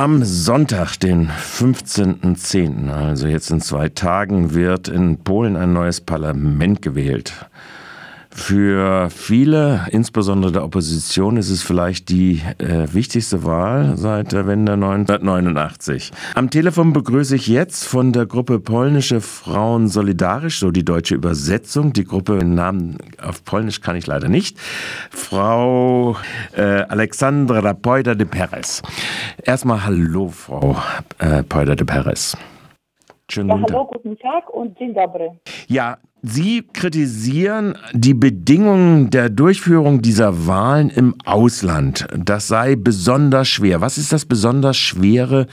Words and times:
Am 0.00 0.24
Sonntag, 0.24 0.96
den 0.96 1.28
15.10., 1.28 2.90
also 2.90 3.26
jetzt 3.26 3.50
in 3.50 3.60
zwei 3.60 3.90
Tagen, 3.90 4.54
wird 4.54 4.88
in 4.88 5.18
Polen 5.18 5.56
ein 5.56 5.74
neues 5.74 6.00
Parlament 6.00 6.80
gewählt. 6.80 7.34
Für 8.32 9.10
viele, 9.10 9.86
insbesondere 9.90 10.52
der 10.52 10.64
Opposition, 10.64 11.36
ist 11.36 11.50
es 11.50 11.62
vielleicht 11.62 12.08
die 12.08 12.40
äh, 12.58 12.86
wichtigste 12.92 13.44
Wahl 13.44 13.96
seit 13.96 14.32
der 14.32 14.46
Wende 14.46 14.74
1989. 14.74 16.12
Am 16.36 16.48
Telefon 16.48 16.92
begrüße 16.92 17.34
ich 17.34 17.48
jetzt 17.48 17.86
von 17.86 18.12
der 18.12 18.26
Gruppe 18.26 18.60
Polnische 18.60 19.20
Frauen 19.20 19.88
Solidarisch, 19.88 20.60
so 20.60 20.70
die 20.70 20.84
deutsche 20.84 21.16
Übersetzung. 21.16 21.92
Die 21.92 22.04
Gruppe, 22.04 22.38
den 22.38 22.54
Namen 22.54 22.98
auf 23.20 23.44
Polnisch 23.44 23.80
kann 23.80 23.96
ich 23.96 24.06
leider 24.06 24.28
nicht. 24.28 24.58
Frau 25.10 26.16
äh, 26.56 26.82
Alexandra 26.88 27.74
Pojda 27.74 28.14
de 28.14 28.26
Perez. 28.26 28.82
Erstmal 29.42 29.84
Hallo, 29.84 30.28
Frau 30.28 30.76
äh, 31.18 31.42
Pojda 31.42 31.74
de 31.74 31.84
Perez. 31.84 32.36
Schönen 33.30 33.48
ja, 33.48 33.60
hallo, 33.62 33.84
guten 33.86 34.18
Tag 34.18 34.50
und 34.50 34.76
dzień 34.78 34.92
dobry. 34.92 35.30
Ja, 35.68 35.98
Sie 36.22 36.62
kritisieren 36.74 37.78
die 37.94 38.12
Bedingungen 38.12 39.08
der 39.08 39.30
Durchführung 39.30 40.02
dieser 40.02 40.46
Wahlen 40.46 40.90
im 40.90 41.14
Ausland. 41.24 42.06
Das 42.14 42.46
sei 42.46 42.76
besonders 42.76 43.48
schwer. 43.48 43.80
Was 43.80 43.96
ist 43.96 44.12
das 44.12 44.26
besonders 44.26 44.76
Schwere 44.76 45.46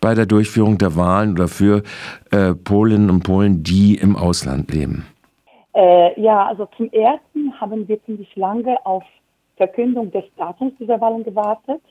bei 0.00 0.14
der 0.14 0.26
Durchführung 0.26 0.78
der 0.78 0.94
Wahlen 0.94 1.32
oder 1.32 1.48
für 1.48 1.82
äh, 2.30 2.54
Polinnen 2.54 3.10
und 3.10 3.24
Polen, 3.24 3.64
die 3.64 3.96
im 3.96 4.14
Ausland 4.14 4.72
leben? 4.72 5.06
Äh, 5.74 6.20
ja, 6.20 6.46
also 6.46 6.68
zum 6.76 6.88
Ersten 6.92 7.52
haben 7.60 7.88
wir 7.88 8.00
ziemlich 8.04 8.36
lange 8.36 8.76
auf 8.86 9.02
Verkündung 9.56 10.12
des 10.12 10.24
Datums 10.36 10.74
dieser 10.78 11.00
Wahlen 11.00 11.24
gewartet. 11.24 11.82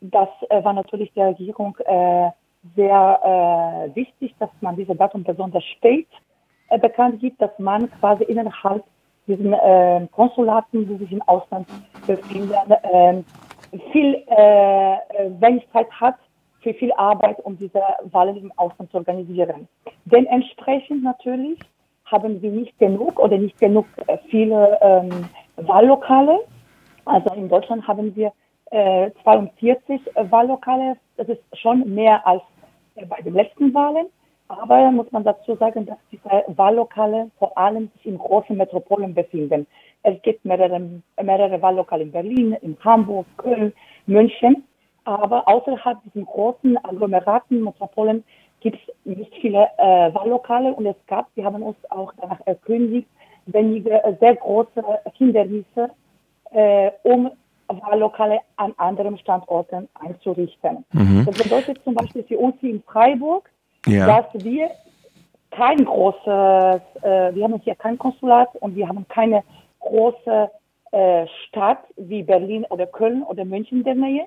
Das 0.00 0.28
äh, 0.48 0.64
war 0.64 0.72
natürlich 0.72 1.12
der 1.12 1.28
Regierung 1.28 1.76
äh, 1.84 2.30
sehr 2.74 3.90
äh, 3.92 3.94
wichtig, 3.94 4.34
dass 4.40 4.50
man 4.60 4.74
dieses 4.74 4.96
Datum 4.96 5.22
besonders 5.22 5.64
spät 5.76 6.08
bekannt 6.78 7.20
gibt, 7.20 7.40
dass 7.40 7.56
man 7.58 7.90
quasi 7.98 8.24
innerhalb 8.24 8.84
diesen 9.26 9.52
äh, 9.52 10.06
Konsulaten, 10.12 10.88
die 10.88 10.96
sich 10.96 11.12
im 11.12 11.22
Ausland 11.22 11.66
befinden, 12.06 12.52
äh, 12.70 13.22
viel 13.92 14.22
äh, 14.26 14.96
wenig 15.40 15.66
Zeit 15.72 15.90
hat 15.92 16.16
für 16.62 16.74
viel 16.74 16.92
Arbeit, 16.94 17.38
um 17.44 17.56
diese 17.56 17.80
Wahlen 18.10 18.36
im 18.36 18.52
Ausland 18.56 18.90
zu 18.90 18.98
organisieren. 18.98 19.68
Dementsprechend 20.04 21.02
natürlich 21.02 21.58
haben 22.04 22.42
wir 22.42 22.50
nicht 22.50 22.78
genug 22.78 23.18
oder 23.18 23.38
nicht 23.38 23.58
genug 23.58 23.86
äh, 24.06 24.18
viele 24.28 24.78
ähm, 24.82 25.28
Wahllokale. 25.56 26.40
Also 27.04 27.34
in 27.34 27.48
Deutschland 27.48 27.86
haben 27.86 28.14
wir 28.16 28.32
äh, 28.70 29.10
42 29.22 30.00
Wahllokale. 30.30 30.96
Das 31.16 31.28
ist 31.28 31.42
schon 31.54 31.94
mehr 31.94 32.26
als 32.26 32.42
äh, 32.96 33.06
bei 33.06 33.20
den 33.22 33.34
letzten 33.34 33.72
Wahlen. 33.72 34.06
Aber 34.50 34.90
muss 34.90 35.10
man 35.12 35.22
dazu 35.22 35.54
sagen, 35.54 35.86
dass 35.86 35.98
diese 36.10 36.28
Wahllokale 36.48 37.30
vor 37.38 37.56
allem 37.56 37.88
sich 37.94 38.06
in 38.06 38.18
großen 38.18 38.56
Metropolen 38.56 39.14
befinden. 39.14 39.64
Es 40.02 40.20
gibt 40.22 40.44
mehrere, 40.44 40.80
mehrere 41.22 41.62
Wahllokale 41.62 42.02
in 42.02 42.10
Berlin, 42.10 42.56
in 42.60 42.76
Hamburg, 42.82 43.26
Köln, 43.36 43.72
München. 44.06 44.64
Aber 45.04 45.46
außerhalb 45.46 45.98
diesen 46.04 46.26
großen 46.26 46.76
Agglomeraten, 46.84 47.62
Metropolen 47.62 48.24
gibt 48.60 48.76
es 48.76 48.94
nicht 49.04 49.32
viele 49.40 49.68
äh, 49.78 50.12
Wahllokale 50.14 50.74
und 50.74 50.84
es 50.84 50.96
gab, 51.06 51.28
wir 51.36 51.44
haben 51.44 51.62
uns 51.62 51.76
auch 51.88 52.12
danach 52.20 52.40
erkündigt, 52.44 53.08
wenige 53.46 54.02
äh, 54.02 54.16
sehr 54.18 54.34
große 54.34 54.82
Hindernisse, 55.16 55.90
äh, 56.50 56.90
um 57.04 57.30
Wahllokale 57.68 58.40
an 58.56 58.74
anderen 58.78 59.16
Standorten 59.18 59.88
einzurichten. 59.94 60.84
Mhm. 60.92 61.24
Das 61.24 61.38
bedeutet 61.38 61.80
zum 61.84 61.94
Beispiel 61.94 62.24
für 62.24 62.38
uns 62.38 62.56
hier 62.60 62.70
in 62.70 62.82
Freiburg, 62.82 63.48
ja. 63.86 64.06
dass 64.06 64.44
wir 64.44 64.70
kein 65.50 65.84
großes, 65.84 66.80
äh, 67.02 67.34
wir 67.34 67.44
haben 67.44 67.60
hier 67.64 67.74
kein 67.74 67.98
Konsulat 67.98 68.48
und 68.60 68.76
wir 68.76 68.88
haben 68.88 69.06
keine 69.08 69.42
große 69.80 70.50
äh, 70.92 71.26
Stadt 71.46 71.84
wie 71.96 72.22
Berlin 72.22 72.64
oder 72.70 72.86
Köln 72.86 73.22
oder 73.22 73.44
München 73.44 73.78
in 73.78 73.84
der 73.84 73.94
Nähe. 73.94 74.26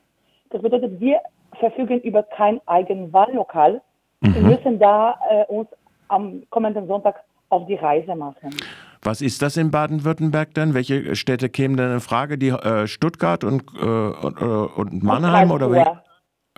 Das 0.49 0.61
bedeutet, 0.61 0.99
wir 0.99 1.19
verfügen 1.59 1.99
über 2.01 2.23
kein 2.23 2.59
eigenes 2.65 3.11
Wahllokal. 3.13 3.81
Mhm. 4.21 4.35
Wir 4.35 4.41
müssen 4.41 4.79
da 4.79 5.17
äh, 5.29 5.45
uns 5.45 5.69
am 6.07 6.43
kommenden 6.49 6.87
Sonntag 6.87 7.23
auf 7.49 7.65
die 7.67 7.75
Reise 7.75 8.15
machen. 8.15 8.55
Was 9.01 9.21
ist 9.21 9.41
das 9.41 9.57
in 9.57 9.69
Baden-Württemberg 9.69 10.53
denn? 10.53 10.73
Welche 10.73 11.15
Städte 11.15 11.49
kämen 11.49 11.75
denn 11.75 11.91
in 11.91 11.99
Frage? 11.99 12.37
Die 12.37 12.49
äh, 12.49 12.87
Stuttgart 12.87 13.43
und, 13.43 13.63
äh, 13.75 13.85
und, 13.85 14.41
äh, 14.41 14.45
und, 14.45 15.03
Mannheim 15.03 15.51
und 15.51 15.61
oder 15.61 16.03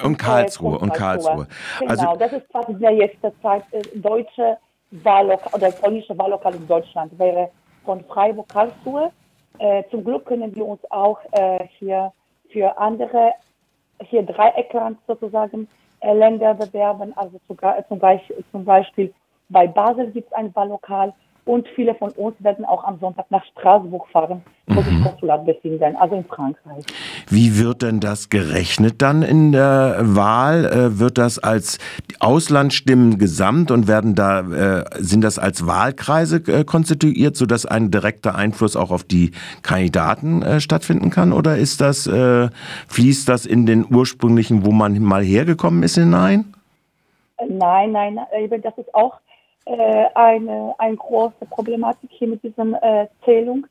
und 0.04 0.18
Karlsruhe 0.18 0.78
und 0.78 0.94
Karlsruhe. 0.94 1.48
Genau, 1.80 1.92
also, 1.92 2.16
das 2.18 2.34
ist 2.34 2.50
quasi 2.50 2.74
der 2.76 2.92
jetzt 2.92 3.18
Zeit 3.42 3.64
äh, 3.72 3.82
deutsche 3.96 4.58
Wahllokal 4.92 5.54
oder 5.54 5.72
polnische 5.72 6.18
Wahllokal 6.18 6.56
in 6.56 6.68
Deutschland 6.68 7.18
wäre 7.18 7.50
von 7.84 8.04
Freiburg 8.06 8.48
Karlsruhe. 8.50 9.12
Äh, 9.60 9.84
zum 9.90 10.04
Glück 10.04 10.26
können 10.26 10.54
wir 10.56 10.66
uns 10.66 10.82
auch 10.90 11.20
äh, 11.32 11.66
hier 11.80 12.12
für 12.52 12.78
andere 12.78 13.34
hier 14.02 14.24
Dreieckland 14.24 14.98
sozusagen 15.08 15.68
äh, 16.02 16.14
Länder 16.14 16.54
bewerben. 16.54 17.14
Also 17.16 17.40
zum, 17.48 17.58
zum, 17.88 18.02
zum 18.52 18.66
Beispiel 18.66 19.14
bei 19.50 19.68
Basel 19.68 20.12
gibt 20.12 20.28
es 20.28 20.34
ein 20.34 20.54
Wahllokal 20.56 21.14
und 21.46 21.68
viele 21.76 21.94
von 21.94 22.10
uns 22.12 22.36
werden 22.40 22.66
auch 22.66 22.84
am 22.84 23.00
Sonntag 23.00 23.28
nach 23.30 23.46
Straßburg 23.46 24.08
fahren, 24.10 24.42
wo 24.66 24.82
mhm. 24.82 24.86
sich 24.86 25.04
Konsulat 25.04 25.46
befinden, 25.46 25.96
also 25.96 26.16
in 26.16 26.26
Frankreich. 26.26 26.84
Wie 27.30 27.60
wird 27.60 27.84
denn 27.84 28.00
das 28.00 28.30
gerechnet 28.30 29.02
dann 29.04 29.22
in 29.22 29.52
der 29.52 29.98
Wahl? 30.02 30.66
Äh, 30.66 31.00
wird 31.00 31.20
das 31.20 31.38
als 31.38 31.78
Auslandsstimmen 32.20 33.20
gesamt 33.20 33.70
und 33.70 33.88
werden 33.88 34.16
da, 34.16 34.40
äh, 34.40 34.86
sind 34.96 35.24
das 35.24 35.38
als 35.38 35.68
Wahlkreise 35.68 36.38
äh, 36.48 36.64
konstituiert, 36.64 37.36
sodass 37.36 37.68
ein 37.68 37.92
direkter 37.92 38.34
Einfluss 38.34 38.76
auch 38.76 38.90
auf 38.90 39.04
die 39.04 39.32
Kandidaten 39.62 40.60
stattfinden 40.60 41.12
kann? 41.12 41.32
Oder 41.32 41.58
ist 41.58 41.82
das, 41.82 42.10
fließt 42.88 43.30
das 43.30 43.46
in 43.46 43.66
den 43.66 43.86
ursprünglichen, 43.90 44.66
wo 44.66 44.72
man 44.72 45.00
mal 45.02 45.24
hergekommen 45.24 45.84
ist, 45.84 45.96
hinein? 45.96 46.54
Nein, 47.48 47.92
nein, 47.92 48.20
das 48.64 48.78
ist 48.78 48.94
auch 48.96 49.20
äh, 49.66 50.06
eine, 50.14 50.76
eine 50.78 50.96
große 50.96 51.46
Problematik 51.50 52.10
hier 52.12 52.28
mit 52.28 52.44
dieser 52.44 52.84
äh, 52.84 53.08
Zählung, 53.24 53.68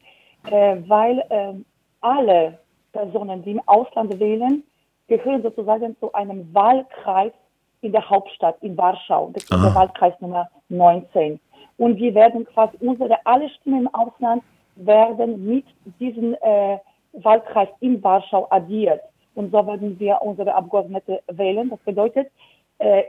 äh, 0.50 0.76
weil 0.86 1.18
äh, 1.30 1.54
alle 2.00 2.58
Personen, 2.92 3.42
die 3.42 3.52
im 3.52 3.62
Ausland 3.66 4.18
wählen, 4.18 4.62
gehören 5.08 5.42
sozusagen 5.42 5.96
zu 6.00 6.12
einem 6.12 6.52
Wahlkreis 6.54 7.32
in 7.80 7.92
der 7.92 8.08
Hauptstadt, 8.08 8.56
in 8.62 8.76
Warschau. 8.76 9.30
Das 9.34 9.44
ist 9.44 9.52
Aha. 9.52 9.66
der 9.66 9.74
Wahlkreis 9.74 10.14
Nummer 10.20 10.48
19. 10.68 11.38
Und 11.76 11.96
wir 11.98 12.14
werden 12.14 12.46
quasi 12.46 12.76
unsere 12.80 13.18
alle 13.26 13.48
Stimmen 13.50 13.80
im 13.80 13.94
Ausland 13.94 14.42
werden 14.76 15.44
mit 15.46 15.66
diesem 16.00 16.34
äh, 16.40 16.78
Wahlkreis 17.12 17.68
in 17.80 18.02
Warschau 18.02 18.46
addiert. 18.50 19.00
Und 19.34 19.52
so 19.52 19.66
werden 19.66 19.98
wir 19.98 20.20
unsere 20.22 20.54
Abgeordnete 20.54 21.22
wählen. 21.28 21.68
Das 21.70 21.80
bedeutet, 21.80 22.30
äh, 22.78 23.04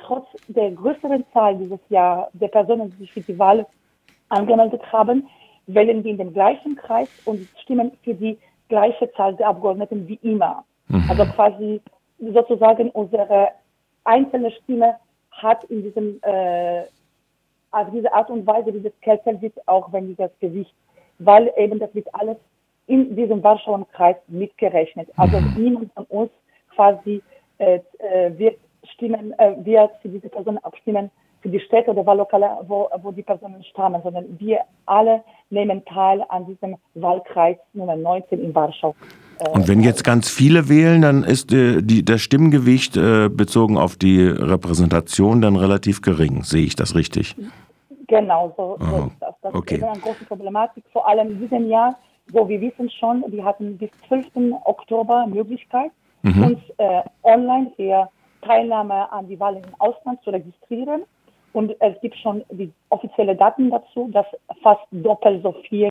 trotz 0.00 0.26
der 0.48 0.70
größeren 0.72 1.24
Zahl 1.32 1.56
dieses 1.56 1.80
Jahr 1.88 2.28
der 2.32 2.48
Personen, 2.48 2.90
die 2.90 2.96
sich 2.98 3.12
für 3.12 3.20
die 3.20 3.38
Wahl 3.38 3.66
angemeldet 4.28 4.82
haben, 4.92 5.28
wählen 5.66 6.02
wir 6.04 6.12
in 6.12 6.18
den 6.18 6.32
gleichen 6.32 6.76
Kreis 6.76 7.08
und 7.24 7.46
stimmen 7.62 7.92
für 8.02 8.14
die 8.14 8.38
gleiche 8.68 9.10
Zahl 9.12 9.34
der 9.36 9.48
Abgeordneten 9.48 10.06
wie 10.08 10.18
immer. 10.22 10.64
Mhm. 10.88 11.04
Also 11.08 11.24
quasi 11.26 11.80
sozusagen 12.18 12.90
unsere 12.90 13.50
einzelne 14.04 14.50
Stimme 14.50 14.96
hat 15.30 15.64
in 15.64 15.82
diesem 15.82 16.18
äh, 16.22 16.82
auf 17.72 17.88
diese 17.92 18.12
Art 18.12 18.30
und 18.30 18.46
Weise 18.46 18.72
dieses 18.72 18.92
Kessel 19.02 19.40
wird 19.42 19.54
auch 19.66 19.92
weniger 19.92 20.30
Gewicht, 20.40 20.74
weil 21.18 21.52
eben 21.56 21.78
das 21.78 21.94
wird 21.94 22.08
alles 22.14 22.38
in 22.86 23.14
diesem 23.16 23.42
Warschauer 23.42 23.86
Kreis 23.92 24.16
mitgerechnet. 24.28 25.08
Also 25.16 25.38
mhm. 25.38 25.54
niemand 25.56 25.92
von 25.92 26.04
uns 26.04 26.30
quasi 26.74 27.22
äh, 27.58 27.80
äh 27.98 28.38
wird 28.38 28.58
stimmen, 28.96 29.32
äh, 29.38 29.54
wir 29.62 29.90
für 30.02 30.08
diese 30.08 30.28
Personen 30.28 30.58
abstimmen, 30.58 31.10
für 31.42 31.48
die 31.48 31.60
Städte 31.60 31.90
oder 31.90 32.04
Wahllokale, 32.04 32.48
wo, 32.66 32.88
wo 33.02 33.12
die 33.12 33.22
Personen 33.22 33.62
stammen, 33.64 34.00
sondern 34.02 34.24
wir 34.38 34.60
alle 34.86 35.22
nehmen 35.50 35.84
teil 35.84 36.24
an 36.28 36.46
diesem 36.46 36.76
Wahlkreis 36.94 37.56
Nummer 37.72 37.94
19 37.94 38.42
in 38.42 38.54
Warschau. 38.54 38.94
Äh, 39.38 39.50
Und 39.50 39.68
wenn 39.68 39.80
jetzt 39.80 40.02
ganz 40.02 40.28
viele 40.28 40.68
wählen, 40.68 41.02
dann 41.02 41.22
ist 41.22 41.52
äh, 41.52 41.82
die, 41.82 42.04
das 42.04 42.20
Stimmgewicht 42.22 42.96
äh, 42.96 43.28
bezogen 43.28 43.78
auf 43.78 43.96
die 43.96 44.22
Repräsentation 44.22 45.40
dann 45.40 45.56
relativ 45.56 46.02
gering. 46.02 46.42
Sehe 46.42 46.64
ich 46.64 46.74
das 46.74 46.94
richtig? 46.94 47.36
Genau, 48.08 48.54
so, 48.56 48.78
so 48.80 49.06
ist 49.06 49.16
das. 49.20 49.34
Das 49.42 49.54
okay. 49.54 49.76
ist 49.76 49.82
eine 49.84 50.00
große 50.00 50.24
Problematik, 50.26 50.84
vor 50.92 51.08
allem 51.08 51.32
in 51.32 51.40
diesem 51.40 51.68
Jahr, 51.68 51.98
wo 52.32 52.48
wir 52.48 52.60
wissen 52.60 52.90
schon, 52.90 53.24
wir 53.28 53.44
hatten 53.44 53.76
bis 53.78 53.90
12. 54.08 54.26
Oktober 54.64 55.26
Möglichkeit, 55.26 55.90
mhm. 56.22 56.42
uns 56.42 56.58
äh, 56.78 57.02
online 57.22 57.72
für 57.76 58.08
Teilnahme 58.46 59.10
an 59.12 59.28
die 59.28 59.38
Wahlen 59.38 59.62
im 59.62 59.74
Ausland 59.78 60.22
zu 60.22 60.30
registrieren. 60.30 61.02
Und 61.52 61.74
es 61.80 62.00
gibt 62.02 62.16
schon 62.18 62.44
die 62.50 62.70
offizielle 62.90 63.34
Daten 63.34 63.70
dazu, 63.70 64.10
dass 64.12 64.26
fast 64.62 64.82
doppelt 64.90 65.42
so 65.42 65.54
viel 65.68 65.88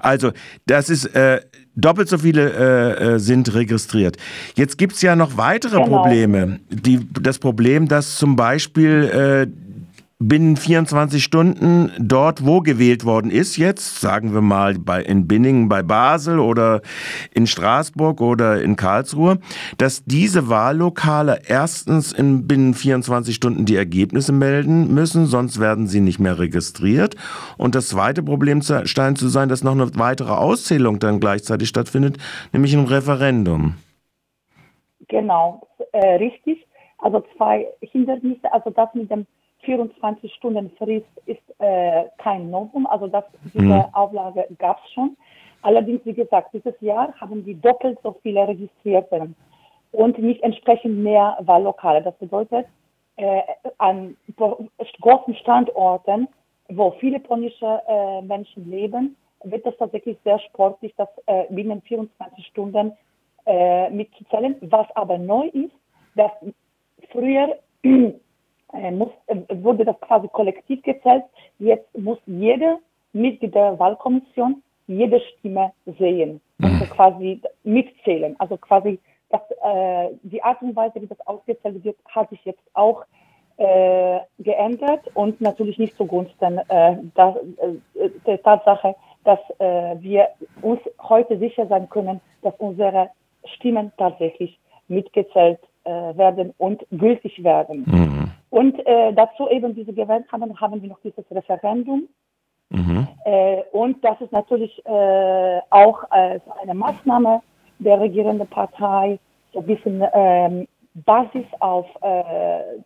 Also, 0.00 0.32
das 0.66 0.90
ist 0.90 1.06
äh, 1.16 1.40
doppelt 1.74 2.08
so 2.08 2.18
viele 2.18 2.50
äh, 2.50 3.14
äh 3.14 3.18
sind 3.18 3.54
registriert. 3.54 4.16
Jetzt 4.54 4.76
gibt 4.76 4.92
es 4.92 5.02
ja 5.02 5.16
noch 5.16 5.36
weitere 5.36 5.82
genau. 5.82 6.02
Probleme. 6.02 6.60
Die, 6.68 7.00
das 7.20 7.38
Problem, 7.38 7.88
dass 7.88 8.16
zum 8.16 8.36
Beispiel 8.36 9.48
äh, 9.48 9.73
binnen 10.18 10.56
24 10.56 11.22
Stunden 11.22 11.92
dort, 11.98 12.46
wo 12.46 12.60
gewählt 12.60 13.04
worden 13.04 13.30
ist, 13.30 13.56
jetzt, 13.56 14.00
sagen 14.00 14.32
wir 14.32 14.40
mal 14.40 14.74
bei, 14.74 15.02
in 15.02 15.26
Binningen 15.26 15.68
bei 15.68 15.82
Basel 15.82 16.38
oder 16.38 16.82
in 17.34 17.46
Straßburg 17.46 18.20
oder 18.20 18.62
in 18.62 18.76
Karlsruhe, 18.76 19.38
dass 19.76 20.04
diese 20.04 20.48
Wahllokale 20.48 21.40
erstens 21.46 22.12
in 22.12 22.46
binnen 22.46 22.74
24 22.74 23.34
Stunden 23.34 23.64
die 23.64 23.76
Ergebnisse 23.76 24.32
melden 24.32 24.94
müssen, 24.94 25.26
sonst 25.26 25.60
werden 25.60 25.86
sie 25.86 26.00
nicht 26.00 26.20
mehr 26.20 26.38
registriert. 26.38 27.16
Und 27.58 27.74
das 27.74 27.88
zweite 27.88 28.22
Problem 28.22 28.62
scheint 28.62 29.18
zu 29.18 29.28
sein, 29.28 29.48
dass 29.48 29.64
noch 29.64 29.72
eine 29.72 29.90
weitere 29.96 30.32
Auszählung 30.32 31.00
dann 31.00 31.20
gleichzeitig 31.20 31.68
stattfindet, 31.68 32.18
nämlich 32.52 32.74
ein 32.74 32.86
Referendum. 32.86 33.74
Genau, 35.08 35.66
äh, 35.92 36.14
richtig. 36.14 36.66
Also 36.98 37.22
zwei 37.36 37.66
Hindernisse, 37.80 38.50
also 38.52 38.70
das 38.70 38.88
mit 38.94 39.10
dem 39.10 39.26
24 39.64 40.32
Stunden 40.34 40.70
Frist 40.78 41.06
ist 41.26 41.42
äh, 41.58 42.04
kein 42.18 42.50
Novum, 42.50 42.86
also 42.86 43.06
das, 43.06 43.24
diese 43.52 43.64
mhm. 43.64 43.84
Auflage 43.92 44.46
gab 44.58 44.80
es 44.84 44.92
schon. 44.92 45.16
Allerdings, 45.62 46.04
wie 46.04 46.12
gesagt, 46.12 46.52
dieses 46.52 46.78
Jahr 46.80 47.14
haben 47.20 47.44
die 47.44 47.54
doppelt 47.54 47.98
so 48.02 48.16
viele 48.22 48.46
Registrierte 48.46 49.30
und 49.92 50.18
nicht 50.18 50.42
entsprechend 50.42 50.98
mehr 50.98 51.38
Wahllokale. 51.40 52.02
Das 52.02 52.14
bedeutet, 52.16 52.66
äh, 53.16 53.40
an 53.78 54.16
großen 55.00 55.36
Standorten, 55.36 56.28
wo 56.68 56.90
viele 57.00 57.20
polnische 57.20 57.80
äh, 57.88 58.22
Menschen 58.22 58.68
leben, 58.70 59.16
wird 59.44 59.64
es 59.66 59.76
tatsächlich 59.78 60.18
sehr 60.24 60.38
sportlich, 60.40 60.92
das 60.96 61.08
äh, 61.26 61.44
binnen 61.50 61.80
24 61.82 62.46
Stunden 62.46 62.92
äh, 63.46 63.90
mitzuzählen. 63.90 64.56
Was 64.62 64.86
aber 64.96 65.18
neu 65.18 65.46
ist, 65.48 65.74
dass 66.14 66.30
früher 67.10 67.56
muss, 68.90 69.10
äh, 69.26 69.36
wurde 69.62 69.84
das 69.84 70.00
quasi 70.00 70.28
kollektiv 70.28 70.82
gezählt. 70.82 71.24
Jetzt 71.58 71.96
muss 71.96 72.18
jeder 72.26 72.78
Mitglied 73.12 73.54
der 73.54 73.78
Wahlkommission 73.78 74.62
jede 74.86 75.20
Stimme 75.20 75.72
sehen 75.98 76.40
mhm. 76.58 76.80
quasi 76.90 77.40
mitzählen. 77.62 78.36
Also 78.38 78.56
quasi 78.56 78.98
das, 79.30 79.40
äh, 79.62 80.10
die 80.22 80.42
Art 80.42 80.60
und 80.62 80.76
Weise, 80.76 81.00
wie 81.00 81.06
das 81.06 81.26
ausgezählt 81.26 81.82
wird, 81.84 81.96
hat 82.06 82.30
sich 82.30 82.44
jetzt 82.44 82.62
auch 82.74 83.04
äh, 83.56 84.18
geändert 84.38 85.02
und 85.14 85.40
natürlich 85.40 85.78
nicht 85.78 85.96
zugunsten 85.96 86.58
äh, 86.68 86.96
der, 87.16 87.40
äh, 87.94 88.10
der 88.26 88.42
Tatsache, 88.42 88.96
dass 89.22 89.38
äh, 89.58 89.96
wir 90.00 90.28
uns 90.60 90.80
heute 91.00 91.38
sicher 91.38 91.66
sein 91.66 91.88
können, 91.88 92.20
dass 92.42 92.54
unsere 92.58 93.10
Stimmen 93.56 93.92
tatsächlich 93.96 94.58
mitgezählt 94.88 95.60
äh, 95.84 95.90
werden 95.90 96.52
und 96.58 96.84
gültig 96.90 97.42
werden. 97.42 97.84
Mhm. 97.86 98.32
Und 98.54 98.78
äh, 98.86 99.12
dazu 99.12 99.48
eben 99.50 99.74
diese 99.74 99.92
gewählt 99.92 100.26
haben, 100.30 100.60
haben 100.60 100.80
wir 100.80 100.88
noch 100.88 101.00
dieses 101.00 101.28
Referendum. 101.28 102.08
Mhm. 102.70 103.08
Äh, 103.24 103.62
und 103.72 104.04
das 104.04 104.20
ist 104.20 104.30
natürlich 104.30 104.80
äh, 104.86 105.60
auch 105.70 106.04
äh, 106.12 106.38
eine 106.62 106.74
Maßnahme 106.74 107.42
der 107.80 108.00
regierenden 108.00 108.46
Partei, 108.46 109.18
so 109.52 109.58
ein 109.58 109.66
bisschen 109.66 110.04
ähm, 110.12 110.68
Basis 110.94 111.46
auf 111.58 111.86
äh, 112.02 112.78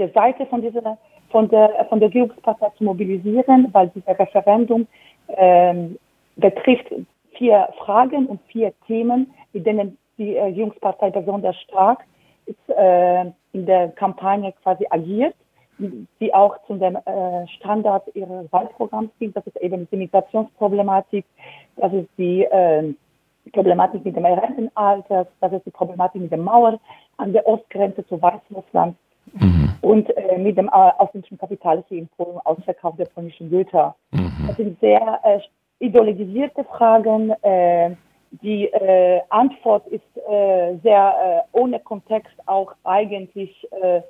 der 0.00 0.08
Seite 0.12 0.46
von 0.46 0.62
dieser 0.62 0.98
von 1.30 1.48
der 1.48 1.86
von 1.88 2.00
der 2.00 2.08
Regierungspartei 2.08 2.70
zu 2.76 2.82
mobilisieren, 2.82 3.68
weil 3.70 3.92
dieses 3.94 4.18
Referendum 4.18 4.88
ähm, 5.28 5.96
betrifft 6.34 6.92
vier 7.38 7.68
Fragen 7.78 8.26
und 8.26 8.40
vier 8.48 8.72
Themen, 8.88 9.32
mit 9.52 9.64
denen 9.64 9.96
die 10.18 10.36
Regierungspartei 10.36 11.10
besonders 11.10 11.56
stark 11.60 12.00
ist, 12.46 12.68
äh, 12.68 13.26
in 13.56 13.64
der 13.64 13.88
Kampagne 13.88 14.52
quasi 14.62 14.84
agiert, 14.90 15.34
die 15.78 16.34
auch 16.34 16.54
zu 16.66 16.74
dem 16.74 16.96
äh, 16.96 17.46
Standard 17.56 18.04
ihres 18.14 18.52
Wahlprogramms 18.52 19.10
sind. 19.18 19.34
Das 19.34 19.46
ist 19.46 19.56
eben 19.56 19.88
die 19.90 19.96
Migrationsproblematik, 19.96 21.24
das 21.76 21.92
ist 21.94 22.08
die 22.18 22.44
äh, 22.44 22.94
Problematik 23.52 24.04
mit 24.04 24.14
dem 24.14 24.26
Rentenalter, 24.26 25.26
das 25.40 25.52
ist 25.52 25.64
die 25.64 25.70
Problematik 25.70 26.20
mit 26.20 26.30
der 26.30 26.38
Mauer 26.38 26.78
an 27.16 27.32
der 27.32 27.46
Ostgrenze 27.46 28.06
zu 28.06 28.20
Weißrussland 28.20 28.94
mhm. 29.32 29.70
und 29.80 30.14
äh, 30.16 30.36
mit 30.36 30.58
dem 30.58 30.68
äh, 30.68 30.90
ausländischen 30.98 31.38
Kapital 31.38 31.82
hier 31.88 32.00
in 32.00 32.08
Polen, 32.08 32.38
Ausverkauf 32.44 32.96
der 32.96 33.06
polnischen 33.06 33.48
Güter. 33.48 33.94
Mhm. 34.10 34.32
Das 34.48 34.56
sind 34.56 34.78
sehr 34.80 35.20
äh, 35.22 35.40
ideologisierte 35.78 36.64
Fragen, 36.64 37.30
äh, 37.42 37.96
die 38.42 38.66
äh, 38.66 39.20
Antwort 39.30 39.86
ist 39.88 40.02
äh, 40.28 40.76
sehr 40.82 41.44
äh, 41.52 41.58
ohne 41.58 41.80
Kontext 41.80 42.34
auch 42.46 42.72
eigentlich 42.84 43.66
äh, 43.82 44.02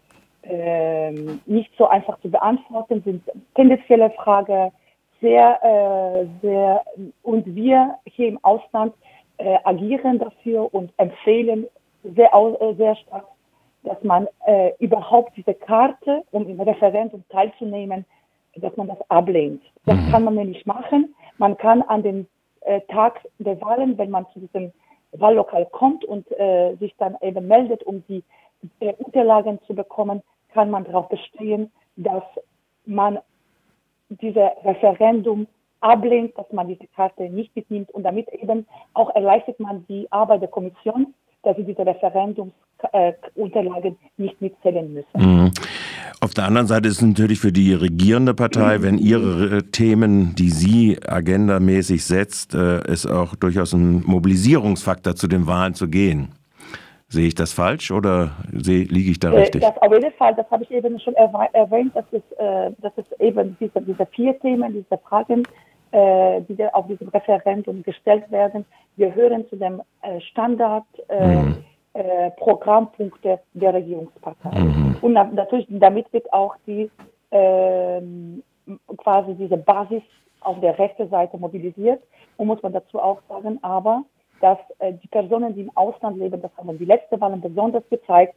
ähm, 0.43 1.41
nicht 1.47 1.71
so 1.77 1.89
einfach 1.89 2.21
zu 2.21 2.31
beantworten, 2.31 3.03
sind 3.05 3.23
tendenzielle 3.55 4.11
Frage 4.11 4.73
sehr, 5.21 5.59
äh, 5.65 6.27
sehr, 6.43 6.85
und 7.23 7.47
wir 7.55 7.97
hier 8.05 8.29
im 8.29 8.39
Ausland 8.45 8.95
äh, 9.39 9.59
agieren 9.65 10.19
dafür 10.19 10.73
und 10.73 10.93
empfehlen 10.99 11.67
sehr, 12.03 12.31
sehr 12.77 12.95
stark, 12.97 13.25
dass 13.83 14.01
man 14.05 14.29
überhaupt 14.79 15.37
diese 15.37 15.55
Karte, 15.55 16.23
um 16.31 16.49
im 16.49 16.61
Referendum 16.61 17.25
teilzunehmen, 17.31 18.05
dass 18.55 18.77
man 18.77 18.89
das 18.89 18.99
ablehnt. 19.11 19.63
Das 19.87 19.97
mhm. 19.97 20.11
kann 20.11 20.25
man 20.25 20.35
nämlich 20.37 20.65
machen. 20.67 21.15
Man 21.39 21.57
kann 21.57 21.83
an 21.83 22.03
den 22.03 22.29
äh, 22.67 22.81
Tag 22.89 23.21
der 23.39 23.61
Wahlen, 23.61 23.97
wenn 23.99 24.11
man 24.11 24.27
zu 24.33 24.41
diesem 24.41 24.73
Wahllokal 25.13 25.67
kommt 25.67 26.05
und 26.05 26.31
äh, 26.33 26.75
sich 26.77 26.95
dann 26.99 27.17
eben 27.23 27.47
meldet, 27.47 27.83
um 27.85 28.05
die 28.09 28.23
äh, 28.81 28.93
Unterlagen 28.95 29.61
zu 29.67 29.75
bekommen, 29.75 30.23
kann 30.53 30.71
man 30.71 30.85
darauf 30.85 31.09
bestehen, 31.09 31.71
dass 31.97 32.25
man 32.85 33.19
dieses 34.09 34.51
Referendum 34.65 35.47
ablehnt, 35.81 36.37
dass 36.39 36.51
man 36.53 36.69
diese 36.69 36.87
Karte 36.95 37.25
nicht 37.25 37.55
mitnimmt. 37.55 37.91
Und 37.91 38.03
damit 38.03 38.29
eben 38.29 38.67
auch 38.95 39.15
erleichtert 39.15 39.61
man 39.61 39.85
die 39.89 40.11
Arbeit 40.11 40.43
der 40.43 40.49
Kommission, 40.49 41.15
dass 41.47 41.57
sie 41.57 41.65
diese 41.65 41.87
Referendumsunterlagen 41.87 43.93
äh, 43.93 43.97
nicht 44.17 44.41
mitzählen 44.41 44.93
müssen. 44.93 45.07
Mhm. 45.15 45.53
Auf 46.21 46.35
der 46.35 46.47
anderen 46.47 46.67
Seite 46.67 46.89
ist 46.89 46.97
es 46.97 47.03
natürlich 47.03 47.39
für 47.39 47.53
die 47.53 47.73
regierende 47.73 48.35
Partei, 48.35 48.83
wenn 48.83 48.99
ihre 48.99 49.63
Themen, 49.71 50.35
die 50.35 50.51
sie 50.51 50.99
agendamäßig 51.07 52.05
setzt, 52.05 52.53
äh, 52.55 52.83
ist 52.91 53.07
auch 53.07 53.37
durchaus 53.37 53.75
ein 53.75 54.03
Mobilisierungsfaktor 54.05 55.15
zu 55.15 55.29
den 55.29 55.47
Wahlen 55.47 55.75
zu 55.75 55.87
gehen. 55.89 56.33
Sehe 57.09 57.29
ich 57.29 57.37
das 57.37 57.53
falsch 57.53 57.93
oder 57.93 58.33
liege 58.51 59.11
ich 59.11 59.21
da 59.21 59.33
äh, 59.33 59.39
richtig? 59.39 59.61
Das 59.61 59.81
auf 59.81 59.93
jeden 59.93 60.13
Fall, 60.15 60.35
das 60.35 60.51
habe 60.51 60.65
ich 60.65 60.71
eben 60.73 60.99
schon 60.99 61.15
erwähnt, 61.15 61.95
dass 61.95 62.07
es, 62.11 62.23
äh, 62.39 62.73
dass 62.83 62.93
es 62.97 63.05
eben 63.21 63.57
diese, 63.61 63.81
diese 63.83 64.05
vier 64.07 64.37
Themen, 64.41 64.73
diese 64.73 64.99
Fragen, 65.09 65.45
die 65.93 66.65
auf 66.73 66.87
diesem 66.89 67.09
Referendum 67.09 67.83
gestellt 67.83 68.31
werden, 68.31 68.65
gehören 68.99 69.49
zu 69.49 69.57
dem 69.57 69.81
Standard. 70.21 70.85
Mhm 71.09 71.65
äh, 71.97 72.31
Programmpunkte 72.33 73.41
der 73.55 73.75
Regierungspartei. 73.75 74.59
Mhm. 74.59 74.97
Und 75.01 75.13
natürlich 75.15 75.67
damit 75.71 76.13
wird 76.13 76.31
auch 76.33 76.55
die 76.67 76.91
äh, 77.31 78.03
quasi 78.99 79.35
diese 79.35 79.57
Basis 79.57 80.03
auf 80.41 80.61
der 80.61 80.79
rechten 80.79 81.09
Seite 81.09 81.39
mobilisiert. 81.39 82.03
Und 82.37 82.49
muss 82.49 82.63
man 82.63 82.75
dazu 82.75 83.01
auch 83.01 83.21
sagen, 83.29 83.59
aber 83.63 84.03
dass 84.43 84.59
äh, 84.79 84.93
die 84.93 85.09
Personen, 85.09 85.55
die 85.55 85.63
im 85.63 85.75
Ausland 85.75 86.19
leben, 86.19 86.43
das 86.43 86.51
haben 86.59 86.79
die 86.79 86.85
letzte 86.85 87.19
Wahlen 87.19 87.41
besonders 87.41 87.89
gezeigt, 87.89 88.35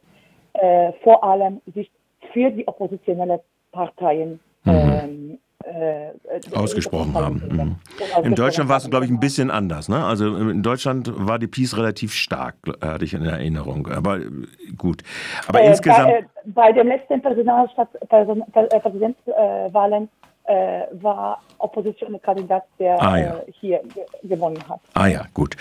äh, 0.54 0.92
vor 1.04 1.22
allem 1.22 1.60
sich 1.74 1.90
für 2.32 2.50
die 2.50 2.66
oppositionellen 2.66 3.40
Parteien 3.72 4.40
mhm. 4.64 5.38
Ähm, 5.64 5.74
äh, 5.74 6.08
äh, 6.08 6.12
ausgesprochen 6.54 7.14
haben. 7.14 7.42
Mhm. 7.50 7.76
In 8.24 8.34
Deutschland 8.34 8.70
war 8.70 8.78
es, 8.78 8.88
glaube 8.88 9.04
ich, 9.04 9.10
ein 9.10 9.20
bisschen 9.20 9.50
anders. 9.50 9.88
Ne? 9.88 10.04
Also 10.04 10.36
in 10.36 10.62
Deutschland 10.62 11.12
war 11.14 11.38
die 11.38 11.46
Peace 11.46 11.76
relativ 11.76 12.14
stark, 12.14 12.56
hatte 12.80 13.04
ich 13.04 13.12
in 13.14 13.24
Erinnerung. 13.24 13.86
Aber 13.88 14.18
äh, 14.18 14.28
gut. 14.76 15.02
Aber 15.46 15.60
äh, 15.60 15.68
insgesamt. 15.68 16.10
Bei, 16.46 16.46
bei 16.46 16.72
den 16.72 16.88
letzten 16.88 17.20
Präsidentschaftswahlen 17.20 20.08
äh, 20.44 20.82
war 21.02 21.42
Oppositionskandidat, 21.58 22.64
der 22.78 23.00
ah, 23.00 23.18
ja. 23.18 23.36
äh, 23.36 23.52
hier 23.52 23.80
gewonnen 24.22 24.58
hat. 24.68 24.80
Ah 24.94 25.06
ja, 25.06 25.26
gut. 25.34 25.56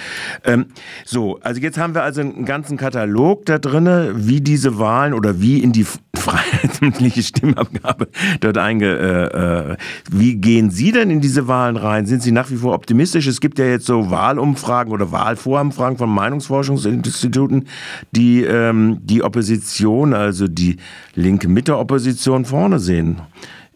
Ähm, 0.46 0.68
so, 1.06 1.40
also 1.44 1.62
jetzt 1.62 1.78
haben 1.78 1.94
wir 1.94 2.04
also 2.04 2.22
einen 2.22 2.46
ganzen 2.46 2.78
Katalog 2.78 3.46
da 3.46 3.60
drin, 3.60 4.14
wie 4.16 4.42
diese 4.42 4.80
Wahlen 4.80 5.14
oder 5.14 5.42
wie 5.42 5.62
in 5.62 5.74
die 5.74 5.86
freiheitliche 6.20 7.24
Stimmabgabe 7.24 8.08
dort 8.40 8.58
einge... 8.58 8.98
Äh, 8.98 9.74
äh, 9.74 9.78
wie 10.12 10.36
gehen 10.36 10.70
Sie 10.70 10.92
denn 10.92 11.10
in 11.10 11.22
diese 11.22 11.48
Wahlen 11.48 11.78
rein? 11.78 12.06
Sind 12.06 12.22
Sie 12.22 12.32
nach 12.32 12.50
wie 12.52 12.56
vor 12.56 12.74
optimistisch? 12.74 13.28
Es 13.28 13.42
gibt 13.42 13.60
ja 13.60 13.66
jetzt 13.66 13.86
so 13.86 14.12
Wahlumfragen 14.12 14.92
oder 14.92 15.12
Wahlvorumfragen 15.12 15.98
von 15.98 16.10
Meinungsforschungsinstituten, 16.10 17.68
die 18.12 18.44
ähm, 18.44 19.00
die 19.02 19.24
Opposition, 19.24 20.14
also 20.14 20.48
die 20.48 20.78
linke 21.16 21.48
Mitte-Opposition 21.48 22.46
vorne 22.46 22.80
sehen. 22.80 23.22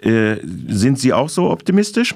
Äh, 0.01 0.37
sind 0.67 0.99
Sie 0.99 1.13
auch 1.13 1.29
so 1.29 1.49
optimistisch? 1.49 2.15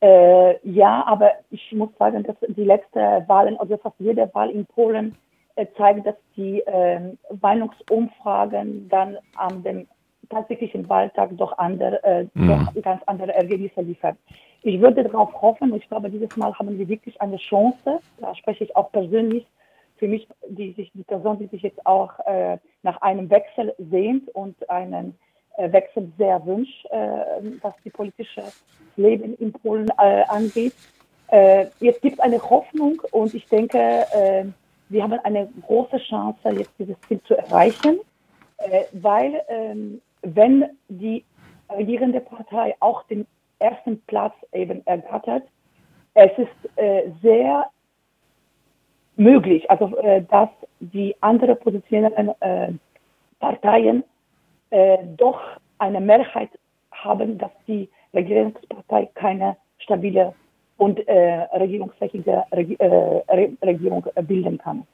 Äh, 0.00 0.58
ja, 0.68 1.02
aber 1.06 1.30
ich 1.50 1.72
muss 1.72 1.90
sagen, 1.98 2.22
dass 2.24 2.36
die 2.48 2.64
letzten 2.64 2.98
Wahlen, 3.28 3.56
also 3.58 3.76
fast 3.78 3.94
jede 3.98 4.28
Wahl 4.34 4.50
in 4.50 4.66
Polen, 4.66 5.14
äh, 5.56 5.66
zeigen, 5.76 6.02
dass 6.02 6.16
die 6.36 6.60
äh, 6.60 7.00
Meinungsumfragen 7.40 8.88
dann 8.88 9.18
an 9.36 9.62
dem 9.62 9.86
tatsächlichen 10.28 10.88
Wahltag 10.88 11.30
doch, 11.36 11.56
andere, 11.58 12.02
äh, 12.02 12.26
mhm. 12.34 12.48
doch 12.48 12.82
ganz 12.82 13.02
andere 13.06 13.34
Ergebnisse 13.34 13.82
liefern. 13.82 14.16
Ich 14.62 14.80
würde 14.80 15.04
darauf 15.04 15.40
hoffen, 15.40 15.74
ich 15.74 15.86
glaube, 15.88 16.10
dieses 16.10 16.36
Mal 16.36 16.54
haben 16.58 16.78
wir 16.78 16.88
wirklich 16.88 17.20
eine 17.20 17.36
Chance, 17.36 18.00
da 18.18 18.34
spreche 18.34 18.64
ich 18.64 18.74
auch 18.76 18.90
persönlich 18.90 19.46
für 19.96 20.08
mich, 20.08 20.26
die, 20.48 20.72
sich, 20.72 20.90
die 20.92 21.04
Person, 21.04 21.38
die 21.38 21.46
sich 21.46 21.62
jetzt 21.62 21.84
auch 21.86 22.18
äh, 22.26 22.58
nach 22.82 23.00
einem 23.02 23.30
Wechsel 23.30 23.74
sehnt 23.78 24.28
und 24.34 24.68
einen 24.68 25.16
äh, 25.56 25.70
Wechsel 25.70 26.10
sehr 26.18 26.44
wünscht, 26.44 26.86
äh, 26.90 26.98
was 27.62 27.74
die 27.84 27.90
politische 27.90 28.42
Leben 28.96 29.34
in 29.36 29.52
Polen 29.52 29.88
äh, 29.98 30.24
angeht. 30.28 30.74
Äh, 31.28 31.66
jetzt 31.80 32.02
gibt 32.02 32.14
es 32.14 32.20
eine 32.20 32.42
Hoffnung 32.42 33.00
und 33.12 33.34
ich 33.34 33.46
denke, 33.46 34.06
wir 34.88 35.02
haben 35.02 35.18
eine 35.24 35.48
große 35.62 35.98
Chance, 35.98 36.50
jetzt 36.50 36.72
dieses 36.78 37.00
Ziel 37.08 37.20
zu 37.22 37.36
erreichen, 37.36 38.00
äh, 38.58 38.84
weil 38.92 39.42
ähm, 39.48 40.00
wenn 40.22 40.64
die 40.88 41.24
regierende 41.70 42.20
Partei 42.20 42.74
auch 42.80 43.02
den 43.04 43.26
ersten 43.58 44.00
Platz 44.02 44.34
eben 44.52 44.86
ergattert, 44.86 45.44
es 46.14 46.30
ist 46.38 46.78
äh, 46.78 47.10
sehr 47.22 47.66
möglich, 49.16 49.68
also 49.70 49.96
äh, 49.98 50.22
dass 50.22 50.50
die 50.80 51.14
anderen 51.20 51.58
positionierenden 51.58 52.34
Parteien 53.38 54.04
doch 55.16 55.40
eine 55.78 56.00
Mehrheit 56.00 56.50
haben, 56.90 57.38
dass 57.38 57.50
die 57.66 57.88
Regierungspartei 58.12 59.08
keine 59.14 59.56
stabile 59.78 60.34
und 60.76 61.06
äh, 61.06 61.46
regierungsfähige 61.56 62.44
Reg 62.52 62.78
äh, 62.80 63.50
Regierung 63.62 64.06
bilden 64.26 64.58
kann. 64.58 64.86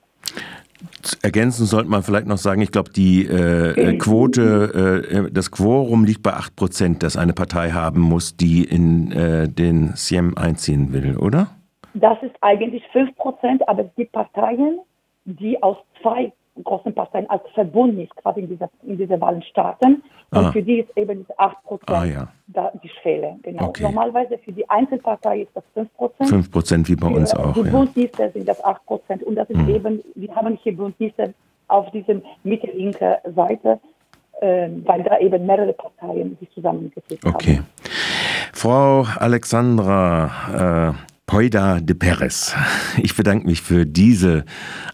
Ergänzend 1.22 1.68
sollte 1.68 1.90
man 1.90 2.02
vielleicht 2.02 2.26
noch 2.26 2.38
sagen, 2.38 2.62
ich 2.62 2.70
glaube, 2.70 2.90
die 2.90 3.26
äh, 3.26 3.98
Quote, 3.98 5.26
äh, 5.28 5.32
das 5.32 5.50
Quorum 5.50 6.04
liegt 6.04 6.22
bei 6.22 6.32
8 6.32 6.56
Prozent, 6.56 7.02
das 7.02 7.16
eine 7.16 7.32
Partei 7.34 7.70
haben 7.70 8.00
muss, 8.00 8.36
die 8.36 8.64
in 8.64 9.12
äh, 9.12 9.48
den 9.48 9.92
Siem 9.94 10.36
einziehen 10.38 10.92
will, 10.92 11.18
oder? 11.18 11.48
Das 11.94 12.22
ist 12.22 12.34
eigentlich 12.40 12.82
5 12.92 13.14
Prozent, 13.16 13.68
aber 13.68 13.84
es 13.84 13.94
gibt 13.96 14.12
Parteien, 14.12 14.78
die 15.24 15.62
aus 15.62 15.76
zwei 16.00 16.32
großen 16.62 16.94
Parteien 16.94 17.28
als 17.28 17.42
Verbund 17.54 17.98
gerade 18.16 18.40
in 18.40 18.48
dieser, 18.48 18.70
in 18.82 18.96
dieser 18.96 19.20
Wahlen 19.20 19.42
starten. 19.42 20.02
Und 20.32 20.44
ah. 20.46 20.52
für 20.52 20.62
die 20.62 20.80
ist 20.80 20.96
eben 20.96 21.18
diese 21.20 21.36
8 21.38 21.62
Prozent 21.64 21.90
ah, 21.90 22.04
ja. 22.04 22.72
die 22.82 22.88
Schwelle. 22.88 23.36
Genau. 23.42 23.68
Okay. 23.68 23.82
Normalerweise 23.82 24.38
für 24.38 24.52
die 24.52 24.68
Einzelpartei 24.70 25.40
ist 25.40 25.50
das 25.54 25.64
5 25.74 25.94
Prozent. 25.94 26.28
5 26.30 26.50
Prozent 26.52 26.88
wie 26.88 26.94
bei 26.94 27.08
die, 27.08 27.14
uns 27.14 27.34
auch. 27.34 27.52
Die 27.52 27.60
ja. 27.60 27.70
Bündnisse 27.70 28.30
sind 28.32 28.48
das 28.48 28.62
8 28.62 28.86
Prozent. 28.86 29.22
Und 29.24 29.34
das 29.34 29.50
ist 29.50 29.56
mhm. 29.56 29.68
eben, 29.68 30.00
wir 30.14 30.34
haben 30.36 30.56
hier 30.62 30.76
Bündnisse 30.76 31.34
auf 31.66 31.90
diesem 31.90 32.22
mittellinken 32.44 33.16
Seite, 33.34 33.80
äh, 34.40 34.68
weil 34.84 35.02
da 35.02 35.18
eben 35.18 35.46
mehrere 35.46 35.72
Parteien 35.72 36.36
sich 36.38 36.50
zusammengesetzt 36.52 37.24
okay. 37.24 37.26
haben. 37.26 37.34
Okay. 37.34 37.60
Frau 38.52 39.06
Alexandra, 39.18 40.92
äh, 40.94 41.09
Poida 41.30 41.78
de 41.80 41.94
Perez. 41.94 42.56
Ich 43.00 43.14
bedanke 43.14 43.46
mich 43.46 43.62
für 43.62 43.86
diese 43.86 44.44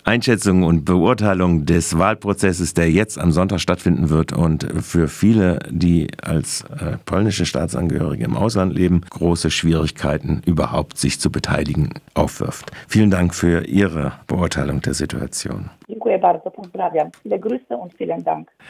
Einschätzung 0.05 0.65
und 0.65 0.85
Beurteilung 0.85 1.65
des 1.65 1.99
Wahlprozesses, 1.99 2.75
der 2.75 2.91
jetzt 2.91 3.19
am 3.19 3.33
Sonntag 3.33 3.59
stattfinden 3.61 4.11
wird 4.11 4.35
und 4.35 4.65
für 4.83 5.09
viele, 5.09 5.61
die 5.71 6.09
als 6.23 6.63
äh, 6.65 6.99
polnische 7.07 7.47
Staatsangehörige 7.47 8.27
im 8.27 8.37
Ausland 8.37 8.75
leben, 8.75 9.01
große 9.09 9.51
Schwierigkeiten 9.51 10.43
überhaupt 10.45 10.99
sich 10.99 11.19
zu 11.19 11.33
beteiligen 11.33 11.95
aufwirft. 12.13 12.71
Vielen 12.87 13.11
Dank 13.11 13.35
für 13.35 13.65
Ihre 13.65 14.13
Beurteilung 14.27 14.83
der 14.83 14.93
Situation. 14.93 15.71
Dziękuję 15.89 16.19
bardzo, 16.19 16.51
pozdrawiam. 16.51 17.11
Viele 17.23 17.39
Grüße 17.39 17.77
und 17.77 17.95
vielen 17.95 18.23
Dank. 18.25 18.49